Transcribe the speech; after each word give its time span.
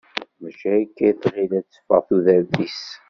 Mačči 0.39 0.67
akka 0.79 1.03
i 1.09 1.13
tɣil 1.21 1.51
ad 1.59 1.65
teffeɣ 1.67 2.01
tudert-is. 2.07 2.81